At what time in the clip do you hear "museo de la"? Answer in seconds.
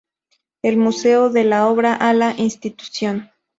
0.77-1.67